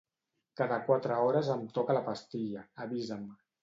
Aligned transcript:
Cada 0.61 0.79
quatre 0.87 1.19
hores 1.27 1.53
em 1.59 1.69
toca 1.79 1.99
la 2.01 2.05
pastilla, 2.11 2.69
avisa'm. 2.89 3.35